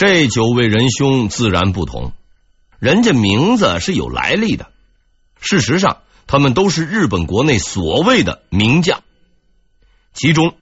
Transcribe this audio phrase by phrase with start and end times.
[0.00, 2.14] 这九位仁兄自然不同，
[2.78, 4.72] 人家名字是有来历的。
[5.42, 9.02] 事实上，他们都是日本国内所谓的名将。
[10.14, 10.56] 其中，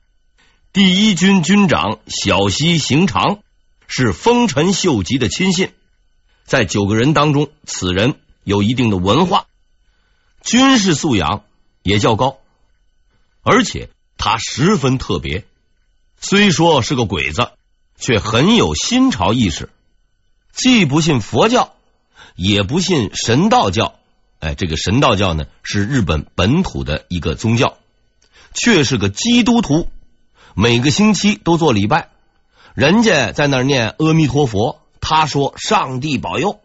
[0.73, 3.39] 第一军军长小西行长
[3.87, 5.71] 是丰臣秀吉的亲信，
[6.43, 9.47] 在九个人当中，此人有一定的文化，
[10.43, 11.45] 军事素养
[11.85, 12.39] 也较高，
[13.45, 15.45] 而且他十分特别。
[16.21, 17.53] 虽说是个鬼子，
[17.99, 19.71] 却很有新潮意识，
[20.53, 21.75] 既不信佛教，
[22.37, 23.95] 也不信神道教。
[24.39, 27.77] 哎，这个神道教呢，是日本本土的一个宗教，
[28.55, 29.91] 却是个基督徒，
[30.55, 32.11] 每个星期都做礼拜。
[32.75, 36.61] 人家在那儿念阿弥陀佛，他说上帝保佑。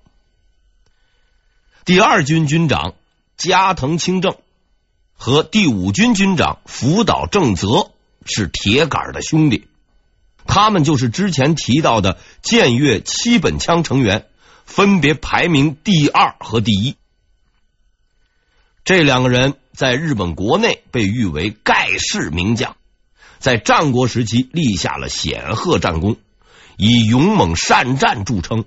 [1.86, 2.94] 第二军军长
[3.36, 4.38] 加藤清正
[5.16, 7.90] 和第五军军长福岛正则
[8.26, 9.68] 是铁杆的兄弟，
[10.46, 14.28] 他们就是之前提到的贱岳七本枪成员，
[14.66, 16.96] 分别排名第二和第一。
[18.85, 22.76] 这两个人在日本国内被誉为盖世名将，
[23.40, 26.18] 在战国时期立下了显赫战功，
[26.78, 28.66] 以勇猛善战著称。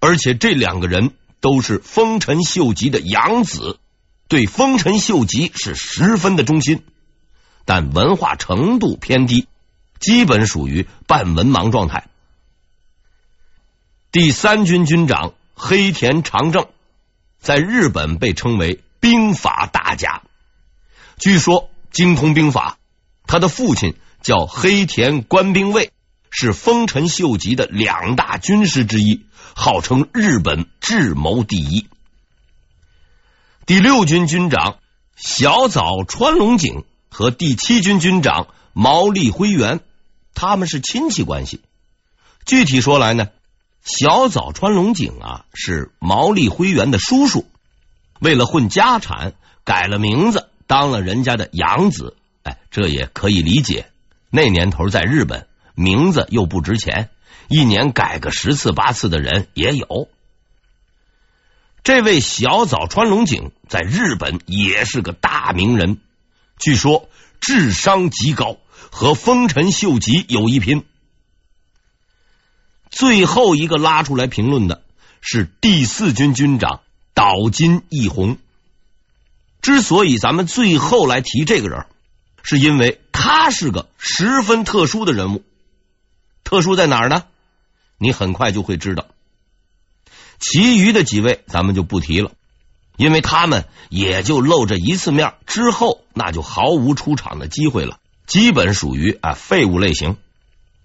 [0.00, 3.80] 而且这两个人都是丰臣秀吉的养子，
[4.28, 6.84] 对丰臣秀吉是十分的忠心，
[7.64, 9.48] 但文化程度偏低，
[10.00, 12.08] 基本属于半文盲状态。
[14.10, 16.66] 第三军军长黑田长政
[17.38, 18.82] 在日本被称为。
[19.00, 20.22] 兵法大家，
[21.18, 22.78] 据说精通兵法。
[23.28, 25.92] 他的父亲叫黑田官兵卫，
[26.30, 31.86] 是丰臣秀吉的两大军师之一，号称日本智谋第一。
[33.66, 34.78] 第六军军长
[35.14, 39.78] 小早川隆景和第七军军长毛利辉元，
[40.38, 41.60] 他们是亲戚关系。
[42.46, 43.28] 具体说来呢，
[43.82, 47.44] 小早川隆景啊是毛利辉元的叔叔。
[48.20, 52.16] 为了混家产，改了名字，当了人家的养子。
[52.44, 53.90] 哎，这也可以理解。
[54.30, 57.10] 那年头在日本，名字又不值钱，
[57.48, 60.08] 一年改个十次八次的人也有。
[61.82, 65.98] 这位小早川龙井在日本也是个大名人，
[66.58, 67.08] 据说
[67.40, 68.56] 智商极高，
[68.90, 70.84] 和丰臣秀吉有一拼。
[72.90, 74.82] 最后一个拉出来评论的
[75.20, 76.80] 是第四军军长。
[77.14, 78.38] 岛津义弘，
[79.60, 81.86] 之所以咱们最后来提这个人，
[82.44, 85.42] 是因为他是个十分特殊的人物。
[86.44, 87.24] 特殊在哪儿呢？
[87.98, 89.06] 你很快就会知道。
[90.38, 92.30] 其余的几位咱们就不提了，
[92.96, 100.16] 因为他们也就露这一次面，之后那就毫无出场的机会了，基本属于啊废物类型。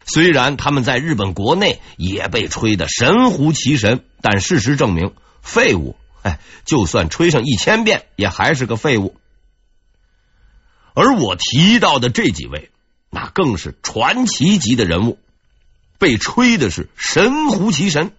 [0.05, 5.95] 虽然他们在日本国内也被吹得神乎其神，但事实证明，废物。
[6.23, 9.15] 哎，就算吹上一千遍，也还是个废物。
[10.93, 12.71] 而我提到的这几位，
[13.09, 15.19] 那更是传奇级的人物，
[15.99, 18.13] 被吹的是神乎其神，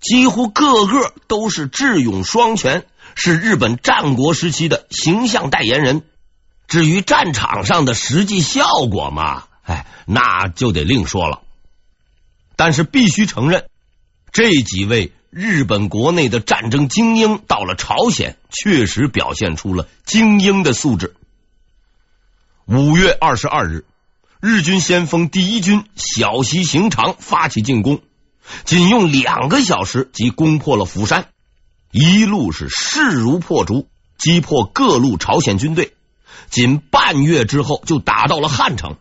[0.00, 6.02] 几乎个个都是智勇双全，是日本战国时期的形象代言人。
[6.68, 11.42] 至于战场上的实际效果嘛，哎，那就得另说了。
[12.54, 13.68] 但是必须承认，
[14.30, 15.12] 这几位。
[15.30, 21.14] 日本国内的战争精英到了朝鲜，确实表现出了精英的素质。
[22.64, 23.84] 五月二十二日，
[24.40, 28.00] 日军先锋第一军小西行长发起进攻，
[28.64, 31.28] 仅用两个小时即攻破了釜山，
[31.90, 33.86] 一路是势如破竹，
[34.16, 35.92] 击破各路朝鲜军队。
[36.50, 38.96] 仅半月之后，就打到了汉城。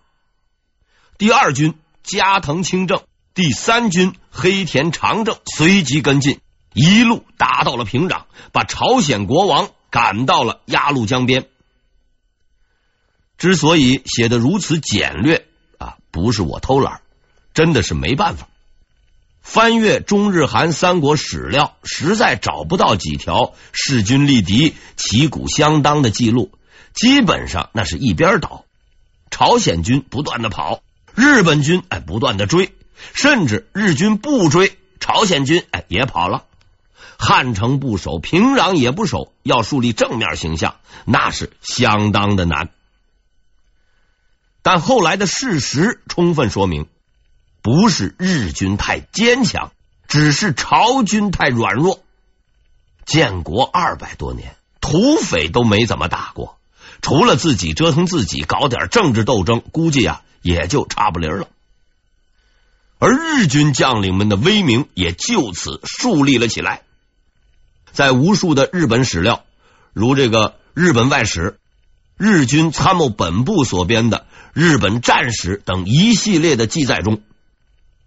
[1.17, 3.03] 第二军加藤清正。
[3.33, 6.39] 第三军黑田长政随即跟进，
[6.73, 11.47] 一路打到了平壤，把朝鲜国王赶到了鸭绿江边。
[13.37, 15.45] 之所以写的如此简略
[15.77, 17.01] 啊，不是我偷懒，
[17.53, 18.47] 真的是没办法。
[19.43, 26.51] 翻阅中日韩三国史料，实在找不到几条势均力敌、旗鼓相当的记录，
[26.97, 28.65] 基本上那是一边倒，
[29.29, 30.81] 朝鲜军不断的跑，
[31.13, 32.73] 日本军哎不断的追。
[33.13, 36.45] 甚至日军不追，朝鲜军哎也跑了。
[37.19, 42.69] 汉城不守，平壤也不守，要树立正面形象，那是相当的难。
[44.63, 46.87] 但后来的事实充分说明，
[47.61, 49.71] 不是日军太坚强，
[50.07, 52.03] 只是朝军太软弱。
[53.05, 56.56] 建国二百多年，土匪都没怎么打过，
[57.01, 61.47] 除了自己折腾自己，搞点政治斗争，估计啊也就差不离了。
[62.99, 66.81] 而日军将领们的威名也就此树立了起来。
[67.91, 69.43] 在无数的日本史料，
[69.93, 71.51] 如这个《日本外史》、
[72.17, 74.19] 日军参谋本部所编的
[74.53, 77.21] 《日本战史》等一系列的记载中，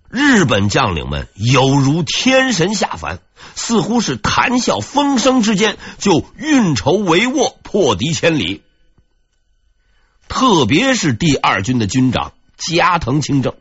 [0.08, 3.20] 日本将领们有如天神下凡，
[3.54, 8.62] 似乎是谈笑风生之间就运筹帷幄，破敌千里。
[10.30, 13.56] 特别是第二军的军长加藤清正。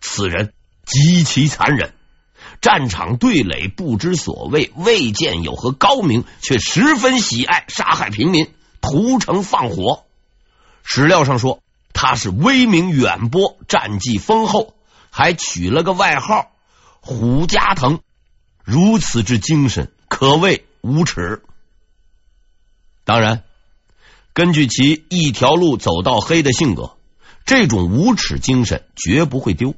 [0.00, 0.54] 此人
[0.86, 1.92] 极其残忍，
[2.62, 10.04] 战场对垒不知所谓，未见有何高明，却十分喜爱杀害平民，屠城放火。
[10.82, 11.62] 史料上说
[11.92, 14.74] 他是威名远播，战绩丰厚，
[15.10, 16.52] 还取了个外号
[17.00, 18.00] “虎加藤”。
[18.64, 21.42] 如此之精神，可谓无耻。
[23.04, 23.44] 当然，
[24.34, 26.92] 根据其一条路走到黑的性格，
[27.44, 29.74] 这种无耻精神绝不会丢。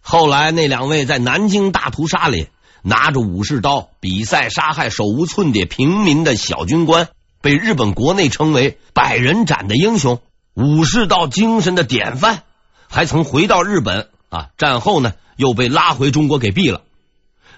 [0.00, 2.48] 后来那两位在南京大屠杀里
[2.82, 7.08] 拿着武士刀比赛杀害手无寸铁平民的小军官，
[7.40, 10.20] 被日本国内称为“百人斩”的英雄，
[10.54, 12.42] 武士道精神的典范，
[12.88, 14.48] 还曾回到日本啊。
[14.58, 16.82] 战后呢，又被拉回中国给毙了。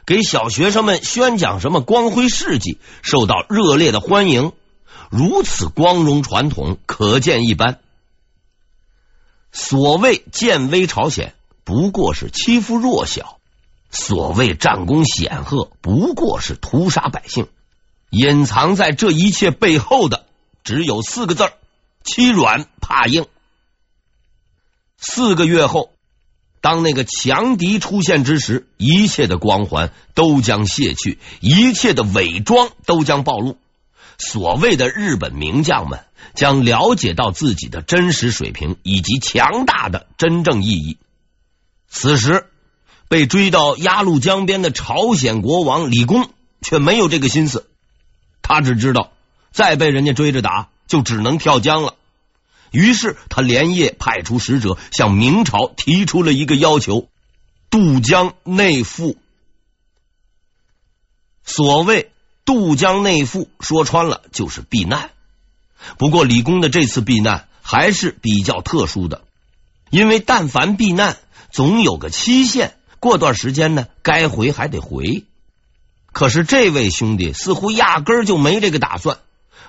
[0.06, 4.52] 给小学生们宣讲什么光辉事迹，受到热烈的欢迎。
[5.12, 7.80] 如此光荣传统，可见一斑。
[9.52, 11.34] 所谓建威朝鲜。
[11.64, 13.38] 不过是欺负弱小，
[13.90, 17.46] 所谓战功显赫，不过是屠杀百姓。
[18.08, 20.24] 隐藏在这一切背后的，
[20.64, 21.44] 只有四个字：
[22.02, 23.26] 欺软怕硬。
[24.96, 25.90] 四个月后，
[26.62, 33.58] 当那个强敌出现之时，一切的光环都将卸去，一切的伪装都将暴露。
[34.18, 36.04] 所谓的日本名将们
[36.34, 40.98] 将了解到自己的真实水平以及强大的真正意义。
[41.88, 42.46] 此时，
[43.08, 46.30] 被追到鸭绿江边的朝鲜国王李公
[46.62, 47.68] 却没有这个心思，
[48.40, 49.12] 他只知道
[49.50, 51.96] 再被人家追着打，就只能跳江了。
[52.70, 57.08] 于是，他连夜派出使者向明朝提出了一个要求：
[57.68, 59.18] 渡江内附。
[61.44, 62.11] 所谓
[62.44, 65.10] 渡江内附，说穿了就是避难。
[65.98, 69.22] 不过，李公的这次避难还是比较特殊的，
[69.90, 71.16] 因为但凡避难。
[71.50, 75.24] 总有个期限，过段时间呢，该回还得回。
[76.10, 79.18] 可是这位兄弟似乎压根儿就没这个打算。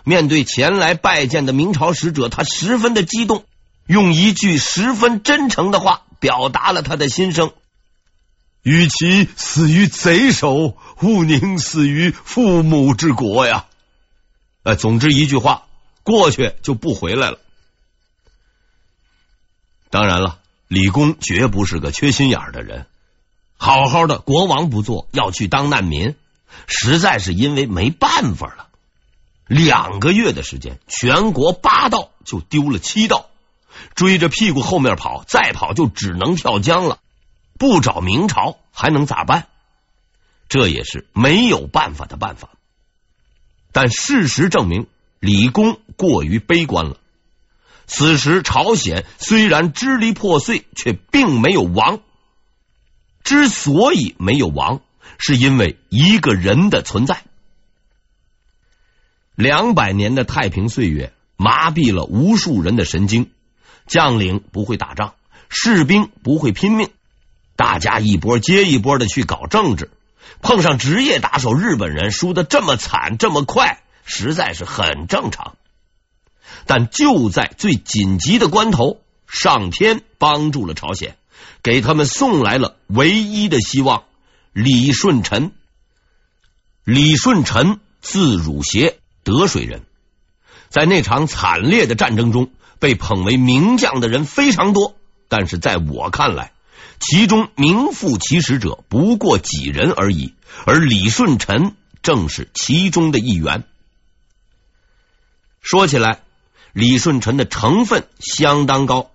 [0.06, 3.44] 面对前来拜见的明朝使者，他十分的激动，
[3.86, 7.52] 用一句十分真诚的话表达了他的心声
[8.64, 13.68] ：“与其死于贼手，勿宁死于父母之国呀！”
[14.64, 15.66] 呃，总之一句话，
[16.02, 17.38] 过去就不回来了。
[19.92, 20.40] 当然了。
[20.70, 22.88] 李公绝不是个缺心眼的人，
[23.58, 26.16] 好好的国王不做，要去当难民，
[26.66, 28.70] 实在是因为没办法了。
[29.46, 33.30] 两个月的时间，全国八道就丢了七道，
[33.94, 36.98] 追着屁股后面跑，再跑就只能跳江了。
[37.58, 39.48] 不找明朝还能咋办？
[40.50, 42.50] 这也是没有办法的办法。
[43.72, 44.88] 但事实证明，
[45.20, 46.98] 李公过于悲观了。
[47.88, 52.02] 此时，朝鲜虽然支离破碎，却并没有亡。
[53.24, 54.82] 之所以没有亡，
[55.18, 57.24] 是因为一个人的存在。
[59.36, 63.32] 两百年的太平岁月，麻痹了无数人的神经。
[63.86, 65.16] 将领不会打仗，
[65.50, 66.90] 士兵不会拼命，
[67.64, 69.90] 大家一波接一波的去搞政治，
[70.42, 75.56] 碰上职业打手日本人输得这么惨这么快，实在是很正常。
[76.66, 81.16] 但就在最紧急的关头，上天帮助了朝鲜，
[81.64, 84.04] 给他们送来了唯一的希望——
[84.52, 85.54] 李舜臣。
[86.84, 89.84] 李舜臣字汝协，德水人，
[90.68, 94.98] 在那场惨烈的战争中被捧为名将的人非常多，
[95.30, 96.52] 但是在我看来，
[97.00, 100.34] 其中名副其实者不过几人而已，
[100.66, 103.64] 而李舜臣正是其中的一员。
[105.62, 106.22] 说起来。
[106.76, 109.12] 李舜臣的成分相当高，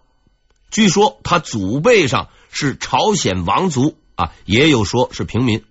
[0.71, 5.65] 据说他祖辈上是朝鲜王族啊，也有说是平民。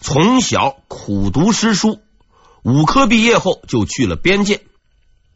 [0.00, 2.00] 从小苦读诗书，
[2.62, 4.62] 武科毕业后就去了边界，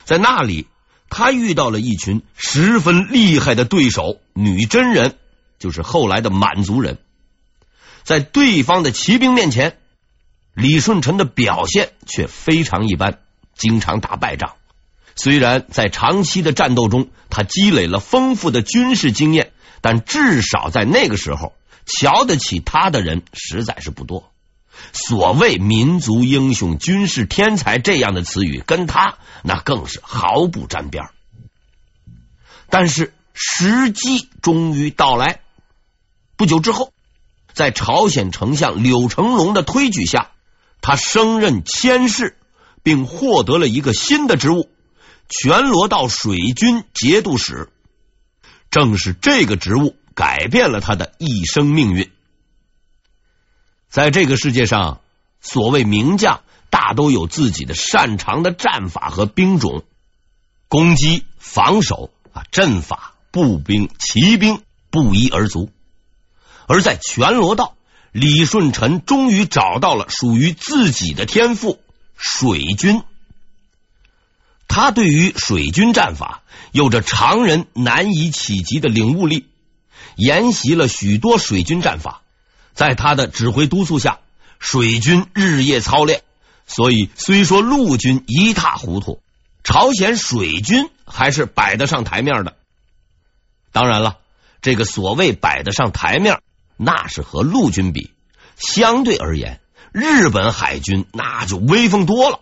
[0.06, 0.66] 在那里
[1.10, 5.18] 他遇到了一群十分厉害的对手——女真人，
[5.58, 6.98] 就是后来的满族人。
[8.04, 9.76] 在对方的骑兵面前，
[10.54, 13.18] 李舜臣的表现却非常一般，
[13.54, 14.54] 经常打败仗。
[15.14, 24.32] 虽然在长期的战斗中，他积累了丰富的军事经验，但至少在那个时候，瞧得起他的人实在是不多。
[24.92, 31.08] 所谓民族英雄、军事天才这样的词语，跟他那更是毫不沾边。
[32.70, 35.40] 但是时机终于到来，
[36.38, 36.92] 不久之后，
[37.52, 40.30] 在朝鲜丞相柳成龙的推举下，
[40.80, 42.36] 他升任佥事，
[42.84, 44.70] 并获得了一个新的职务——
[45.28, 47.70] 全罗道水军节度使。
[48.70, 52.08] 正是这个职务改变了他的一生命运。
[53.88, 55.00] 在这个世界上，
[55.40, 59.82] 所谓名将大都有自己的擅长的战法和兵种，
[60.68, 65.72] 攻击、防守啊，阵法、步兵、骑兵不一而足。
[66.68, 67.74] 而在全罗道，
[68.12, 71.80] 李舜臣终于找到了属于自己的天赋——
[72.16, 73.02] 水军。
[74.68, 79.46] 他对于水军战法有着常人难以企及的领悟力，
[80.14, 82.22] 研习了许多水军战法。
[82.74, 84.20] 在他的指挥督促下，
[84.58, 86.22] 水军日夜操练，
[86.66, 89.20] 所以虽说陆军一塌糊涂，
[89.64, 92.56] 朝鲜水军还是摆得上台面的。
[93.72, 94.18] 当然了，
[94.60, 96.40] 这个所谓摆得上台面，
[96.78, 98.14] 那是和陆军比，
[98.56, 99.60] 相对而言，
[99.92, 102.40] 日本海军那就威风多了。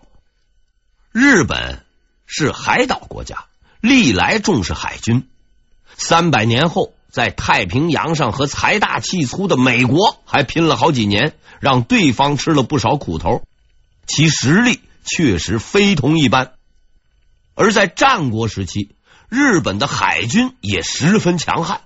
[1.10, 1.84] 日本
[2.26, 3.46] 是海岛国家，
[3.80, 5.26] 历来重视海军，
[5.96, 6.92] 三百年后。
[7.08, 13.42] 在太平洋上和财大气粗的美国还拼了好几年，让对方吃了不少苦头，
[14.06, 16.52] 其实力确实非同一般。
[17.54, 18.96] 而在战国时期，
[19.30, 21.80] 日本的海军也十分强悍，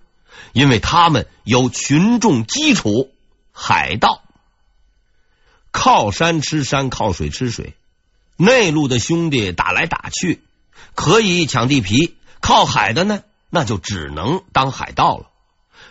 [0.53, 3.11] 因为他们有群众基础——
[3.53, 4.23] 海盗，
[5.71, 7.75] 靠山吃山，靠水吃水。
[8.37, 10.43] 内陆的兄弟打来打去，
[10.95, 13.23] 可以抢地皮；靠海的呢？
[13.51, 15.27] 那就只能当海盗了。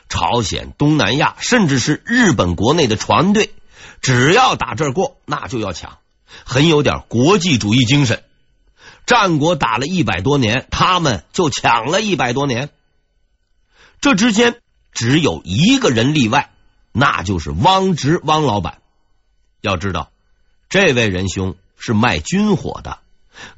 [0.08, 3.54] 朝鲜、东南亚，甚至是日本国内的船队，
[4.02, 6.00] 只要打这儿过，那就要抢，
[6.46, 8.24] 很有点国际主义精神。
[9.06, 12.70] 战国打了一百多年，他们就抢了一百多年。
[14.02, 16.52] 这之间只有一个人例外，
[16.92, 18.80] 那就是汪直汪老板。
[19.62, 20.12] 要知道，
[20.70, 23.00] 这位仁兄是卖军火的。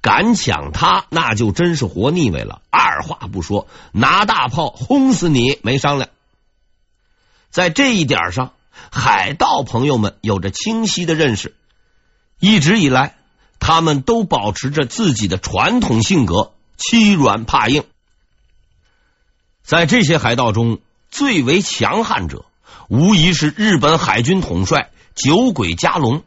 [0.01, 2.61] 敢抢他，那就真是活腻歪了。
[2.69, 6.09] 二话不说，拿大炮轰死你，没商量。
[7.49, 8.53] 在这一点上，
[8.91, 11.55] 海盗朋友们有着清晰的认识。
[12.39, 13.15] 一直以来，
[13.59, 17.83] 他们都保持着自己的传统性格，欺软怕硬。
[19.71, 20.79] 在这些海盗中，
[21.11, 22.43] 最为强悍者，
[22.89, 26.23] 无疑是日本海军统帅酒鬼加隆。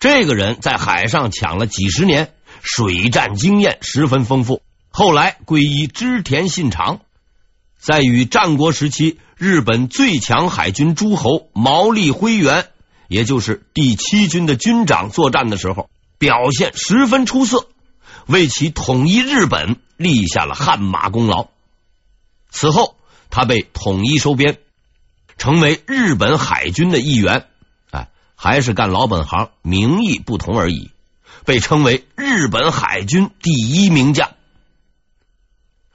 [0.00, 2.32] 这个人在海上抢了几十年。
[2.60, 7.00] 水战经验十分丰富，后来皈依织田信长，
[7.78, 12.66] 在与战国时期日本最强海军诸侯毛利辉元，
[13.06, 15.88] 也就是第七军的军长作战的时候，
[16.18, 17.68] 表现十分出色，
[18.26, 21.46] 为其统一日本立下了汗马功劳。
[22.50, 22.96] 此后，
[23.30, 24.58] 他被统一收编，
[25.38, 27.46] 成为日本海军的一员。
[27.90, 30.90] 哎，还是干老本行，名义不同而已。
[31.44, 34.32] 被称为日本海军第一名将。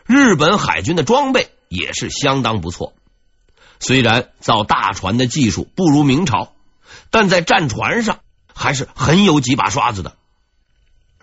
[0.05, 2.93] 日本海军的装备也是相当不错，
[3.79, 6.53] 虽然造大船的技术不如明朝，
[7.09, 8.19] 但在战船上
[8.53, 10.15] 还是很有几把刷子的。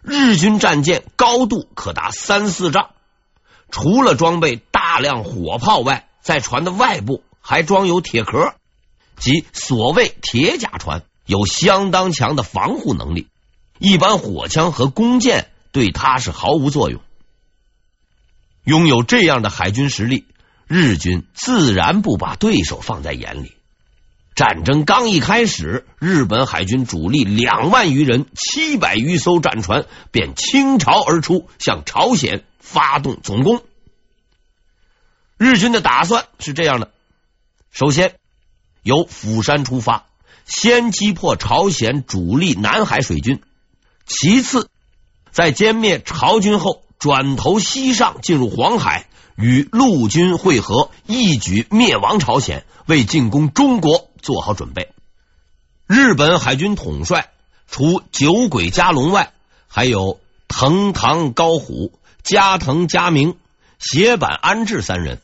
[0.03, 2.91] 日军战舰高度可达三四丈，
[3.71, 4.57] 除了装备
[4.93, 8.57] 大量火炮外，在船的外部还装有铁壳，
[9.17, 13.29] 即所谓铁甲船，有相当强的防护能力。
[13.79, 17.01] 一般火枪和弓箭对他是毫无作用。
[18.65, 20.27] 拥有这样的海军实力，
[20.67, 23.53] 日军自然不把对手放在眼里。
[24.35, 33.63] 战争刚一开始，日本海军主力两万余人、七百余艘战船便倾巢而出，向朝鲜发动总攻。
[35.43, 36.93] 日军的打算是这样的：
[37.73, 38.15] 首先
[38.85, 40.07] 由釜山出发，
[40.47, 43.43] 先击破朝鲜主力南海水军。
[44.07, 44.69] 其次，
[45.33, 54.93] 在歼灭朝军后，转头西上，进入黄海，与陆军会合，一举灭亡朝鲜，为进攻中国做好准备。
[55.89, 57.33] 日本海军统帅
[57.69, 59.33] 除酒鬼加隆外，
[59.67, 63.37] 还有藤堂高虎、加藤嘉明、
[63.81, 65.21] 斜坂安治三人。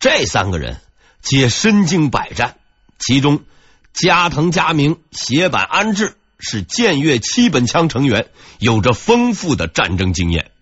[0.00, 0.80] 这三个人
[1.20, 2.56] 皆身经百战，
[2.98, 3.44] 其中
[3.92, 6.14] 加藤嘉明、斜坂安治。
[6.40, 10.52] 是舰越七本枪成员，有着丰富的战争经验。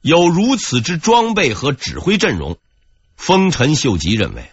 [0.00, 2.56] 有如此之装备和指挥阵容，
[3.18, 4.50] 丰臣秀吉认为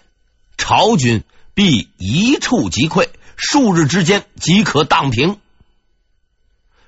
[0.58, 5.40] 朝军必一触即溃，数日之间即可荡平。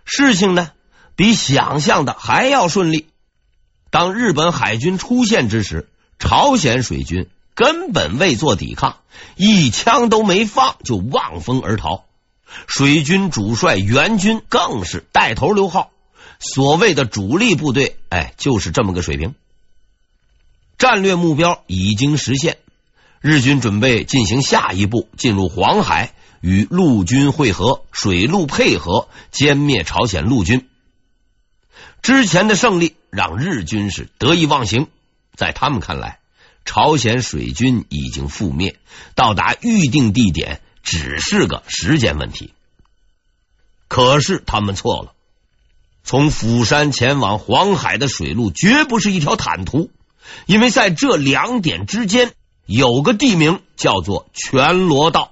[0.04, 0.74] 事情呢，
[1.16, 3.08] 比想象的还要顺利。
[3.90, 8.98] 当日本海军出现之时，朝鲜水军根本未做抵抗，
[9.36, 12.06] 一枪都没放就望风而逃。
[12.68, 15.92] 水军主帅援军更是带头溜号。
[16.40, 19.36] 所谓的主力部队，哎，就是这么个水平。
[20.78, 22.58] 战略目标已经实现，
[23.22, 26.14] 日军准备进行下一步，进入黄海。
[26.42, 30.70] 与陆军会合，水陆配合，歼灭朝鲜陆军。
[32.04, 34.88] 之前的胜利让日军是得意忘形，
[35.36, 36.20] 在他们看来，
[36.64, 38.78] 朝鲜水军已经覆灭，
[39.14, 42.54] 到达预定地点只是个时间问题。
[43.88, 45.14] 可是他们错了，
[46.04, 49.92] 从釜山前往黄海的水路绝不是一条坦途，
[50.46, 52.34] 因为在这两点之间
[52.66, 55.32] 有个地名叫做全罗道。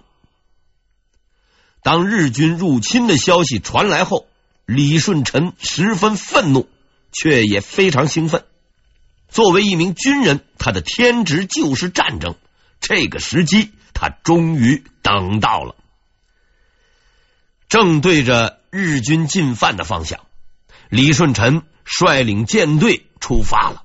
[1.81, 4.27] 当日军入侵的消息传来后，
[4.65, 6.69] 李舜臣十分愤怒，
[7.11, 8.45] 却也非常兴奋。
[9.33, 12.35] 作为一名军人，他的天职就是战争。
[12.79, 15.75] 这个时机，他终于等到了。
[17.67, 20.19] 正对着日军进犯的方向，
[20.89, 23.81] 李舜臣率领舰队出发了。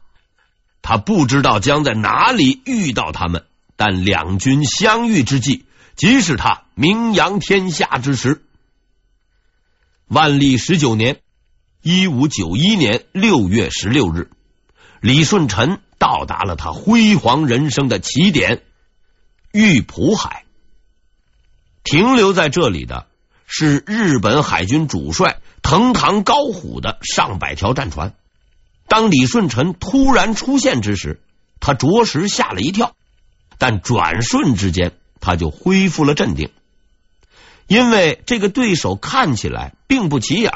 [0.83, 5.65] 他不知道将在哪里遇到他们，但两军相遇之际。
[5.97, 8.45] 即是他名扬天下之时。
[10.09, 11.21] 万历十九年
[11.81, 14.31] （一五九一年）六月十六日，
[15.01, 18.63] 李舜臣到达了他辉煌人生的起点——
[19.53, 20.45] 玉浦海。
[21.85, 23.07] 停留在这里的
[23.47, 28.15] 是日本海军主帅藤堂高虎的上百条战船。
[28.87, 31.21] 当李舜臣突然出现之时，
[31.61, 32.95] 他着实吓了一跳，
[33.59, 34.93] 但转瞬之间。
[35.21, 36.53] 他就恢复了镇定，
[37.67, 40.53] 因为这个对手看起来并不起眼。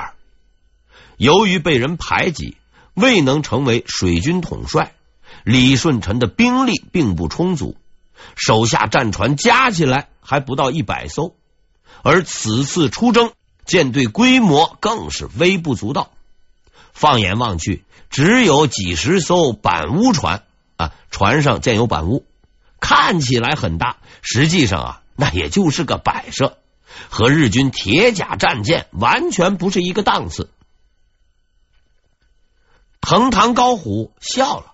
[1.17, 2.57] 由于被人排挤，
[2.95, 4.95] 未能成为水军统帅，
[5.45, 7.77] 李舜臣的兵力并不充足，
[8.37, 11.35] 手下战船加起来还不到一百艘，
[12.03, 13.33] 而此次出征，
[13.65, 16.11] 舰队规模更是微不足道。
[16.93, 20.43] 放眼望去，只有几十艘板屋船
[20.77, 22.27] 啊，船上建有板屋。
[22.79, 26.59] 看起来很大，实际上啊，那也就是个摆设，
[27.09, 30.51] 和日军铁甲战舰完全不是一个档次。
[33.03, 34.73] 藤堂高虎笑了，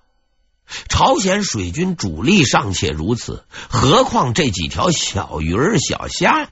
[0.88, 6.50] 朝鲜水军主力尚且如此，何况这几条小鱼儿小虾？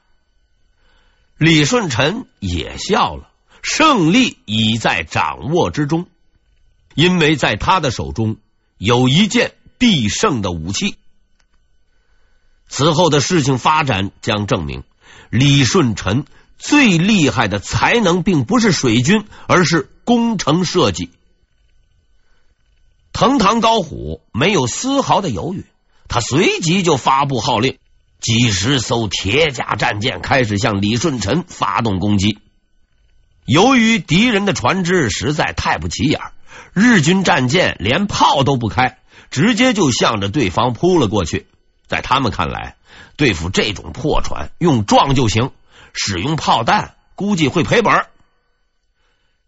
[1.37, 3.29] 李舜臣也笑了，
[3.61, 6.07] 胜利已在掌握之中，
[6.95, 8.37] 因为在他的手中
[8.79, 10.95] 有一件必胜的武器。
[12.67, 14.83] 此后的事情发展将证明，
[15.29, 16.25] 李舜臣
[16.57, 21.11] 最厉害的才能并不是水军，而是工程设计。
[23.17, 25.65] 藤堂高虎没有丝毫的犹豫，
[26.07, 27.79] 他随即就发布号令，
[28.19, 32.37] 几十艘铁甲战舰开始向李舜臣发动攻击。
[33.47, 36.21] 由于敌人的船只实在太不起眼，
[36.73, 38.99] 日军战舰连炮都不开，
[39.31, 41.47] 直接就向着对方扑了过去。
[41.87, 42.75] 在他们看来，
[43.15, 45.49] 对付这种破船，用撞就行，
[45.91, 48.05] 使用炮弹估计会赔本。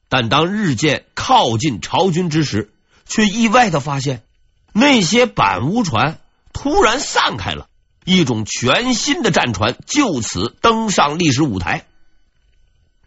[0.07, 2.73] 但当日舰靠近朝军之时，
[3.09, 4.23] 却意外的发现，
[4.71, 6.21] 那些板屋船
[6.53, 7.67] 突然散开了，
[8.05, 11.85] 一种全新的战船就此登上历史舞台。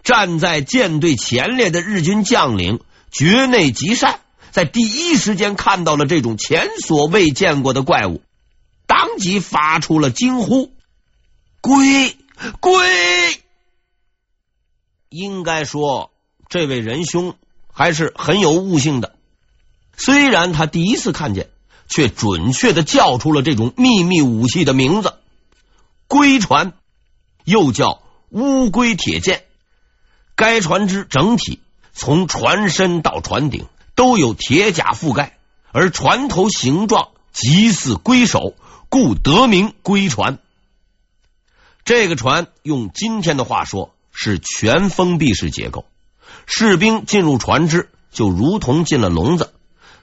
[0.02, 2.80] 站在舰队前列的日军将领
[3.12, 8.20] 堀内吉善，在第一时间看到了这种前所未见过的怪物。
[8.86, 10.72] 当即发出了惊呼
[11.62, 12.16] ：“龟
[12.60, 12.84] 龟！”
[15.08, 16.10] 应该说，
[16.48, 17.36] 这位仁兄
[17.72, 19.14] 还是很有悟性的。
[19.96, 21.50] 虽然他第一次看见，
[21.88, 25.14] 却准确的叫出了这种秘密武器的名字——
[26.08, 26.72] 龟船，
[27.44, 29.44] 又叫乌龟铁舰。
[30.34, 31.60] 该船只整体
[31.92, 35.36] 从船身到船顶都有铁甲覆盖，
[35.72, 38.54] 而船头形状极似龟首。
[38.88, 40.38] 故得名龟船。
[41.82, 45.86] 这个船用今天的话说是全封闭式结构，
[46.44, 49.54] 士兵进入船只就如同进了笼子，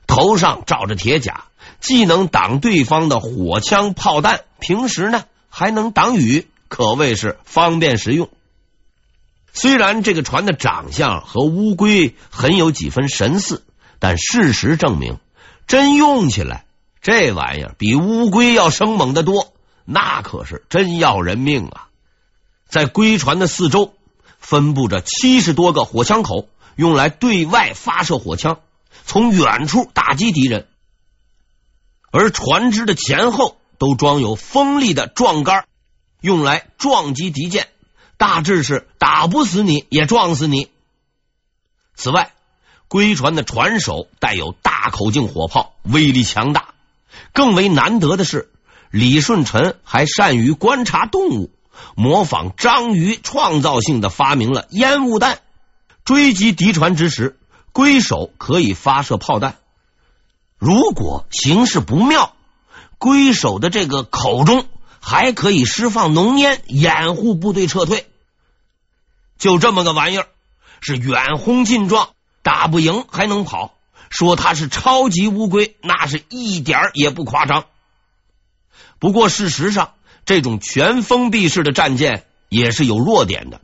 [0.10, 1.46] 头上罩着铁甲，
[1.80, 8.28] 既能挡对方的火枪炮弹，平时呢还能挡雨，可谓是方便实用。
[9.54, 13.64] 虽然这个船的长相和乌龟很有几分神似，
[14.00, 15.20] 但事实证明，
[15.68, 16.66] 真用起来
[17.02, 19.54] 这玩意儿比乌龟要生猛的多，
[19.86, 21.88] 那可是真要人命啊！
[22.68, 23.94] 在龟船的四周
[24.40, 28.60] 分布着七十多个火枪口，用来对外发射火枪，
[29.10, 30.68] 从远处打击敌人。
[32.12, 35.66] 而船只的前后都装有锋利的撞杆，
[36.22, 37.70] 用来撞击敌舰，
[38.18, 40.70] 大致是打不死你也撞死你。
[41.96, 42.34] 此外，
[42.88, 46.76] 龟船的船首带有大口径火炮，威力强大。
[47.34, 48.52] 更为难得的是，
[48.92, 51.50] 李舜臣还善于观察动物，
[51.96, 55.40] 模仿章鱼，创造性的发明了烟雾弹。
[56.06, 57.39] 追击敌船之时，
[57.72, 59.58] 龟首可以发射炮弹。
[60.58, 62.36] 如果形势不妙，
[62.98, 64.68] 龟首的这个口中
[65.00, 68.06] 还可以释放浓烟，掩护部队撤退。
[69.38, 70.28] 就这么个玩意儿，
[70.82, 72.10] 是远轰近撞，
[72.42, 73.74] 打不赢还能跑。
[74.10, 77.66] 说它是超级乌龟，那是一点也不夸张。
[78.98, 79.94] 不过事实上，
[80.26, 83.62] 这种全封闭式的战舰也是有弱点的。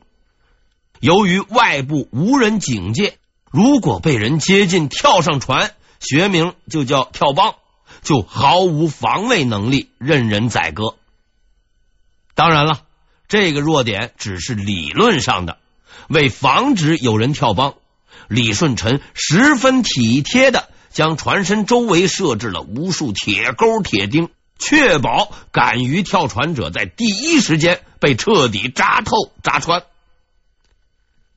[1.00, 3.18] 由于外部无人警戒，
[3.50, 5.74] 如果被人接近，跳上船。
[5.98, 7.54] 学名就叫跳帮，
[8.02, 10.94] 就毫无防卫能力，任人宰割。
[12.34, 12.82] 当然了，
[13.28, 15.58] 这个弱点只是理论上的。
[16.08, 17.74] 为防止有人跳帮，
[18.28, 24.28] 李舜臣十分体贴的将船身周围设置了无数铁钩、铁钉，
[24.58, 29.82] 确保敢于跳船者在第一时间被彻底扎透、扎穿。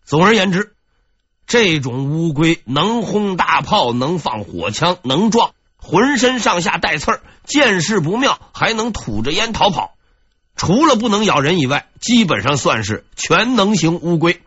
[0.03, 0.75] 总而言之。
[1.49, 9.95] 这种乌龟能轰大炮，能放火枪，能撞，浑身上下带刺儿，见势不妙还能吐着烟逃跑。
[10.55, 14.43] 除了不能咬人以外，基本上算是全能型乌龟。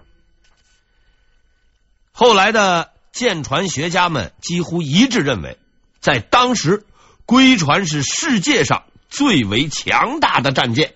[2.13, 5.59] 后来的舰船学家们几乎一致认为，
[5.99, 6.87] 在当时，
[7.27, 10.95] 龟船是世界上最为强大的战舰。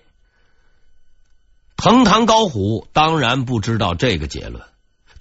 [1.75, 4.63] 藤堂高虎当然不知道这个结论。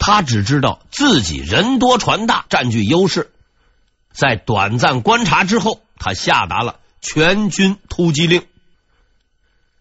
[0.06, 3.32] 他只知道自己人多船大，占据优势。
[4.12, 8.46] 在短暂观察之后，他下达了全军突击令。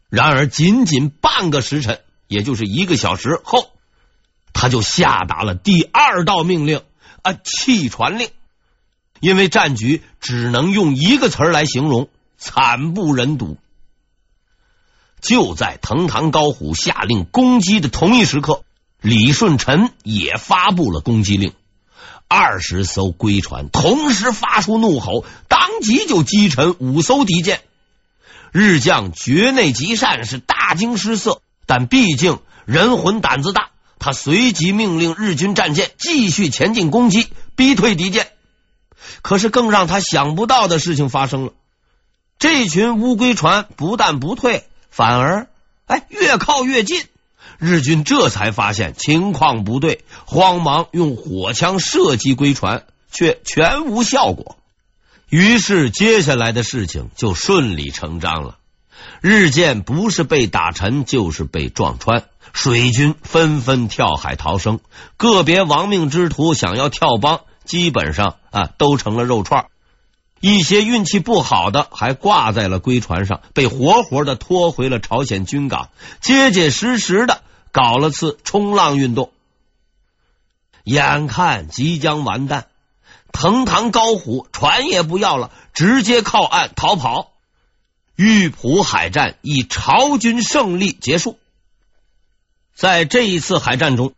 [0.09, 3.69] 然而，仅仅半个时辰，也就是一个小时后，
[4.51, 6.81] 他就下达了第二道命令
[7.21, 8.31] 啊，弃船令。
[9.19, 12.09] 因为战局只能用一个词来形容：
[12.39, 13.59] 惨不忍睹。
[15.21, 18.63] 就在藤堂高虎下令攻击的同一时刻。
[19.05, 21.53] 李舜臣也发布了攻击令，
[22.27, 27.61] 二十艘龟船同时发出怒吼，当即就击沉五艘敌舰。
[28.51, 38.29] 日将堀内吉善是大惊失色，但毕竟人魂胆子大，他随即命令日军战舰继续前进攻击，逼退敌舰。
[39.21, 41.53] 可是更让他想不到的事情发生了，
[42.39, 45.47] 这群乌龟船不但不退，反而
[45.85, 47.03] 哎越靠越近。
[47.59, 54.57] 日军这才发现情况不对，慌忙用火枪射击龟船，却全无效果。
[55.29, 58.57] 于是接下来的事情就顺理成章了。
[59.21, 64.79] 日舰不是被打沉，就是被撞穿，水军纷纷跳海逃生。
[65.17, 69.65] 个别亡命之徒想要跳帮，基本上啊都成了肉串。
[70.41, 75.89] 一些运气不好的还挂在了龟船上，被活活的拖回了朝鲜军港，
[76.21, 77.41] 结结实实的
[77.75, 79.33] 搞了次冲浪运动。
[80.85, 82.67] 眼看即将完蛋，
[83.33, 87.33] 藤堂高虎船也不要了，直接靠岸逃跑。
[88.15, 91.37] 玉浦海战以朝军胜利结束。
[92.73, 94.13] 在这一次海战中，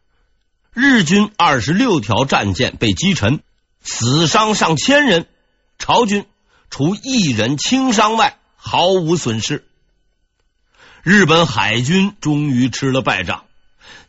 [0.71, 3.39] 日军二十六条战舰被击沉，
[3.81, 5.25] 死伤上千人。
[5.79, 6.27] 朝军
[6.69, 9.65] 除一人轻伤外，毫无损失。
[11.01, 13.45] 日本海军终于吃了败仗，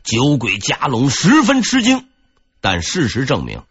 [0.09, 2.07] 酒鬼加隆十分吃惊。
[2.61, 3.61] 但事实证明，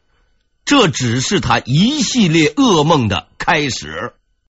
[0.65, 4.13] 这只是他一系列噩梦的开始。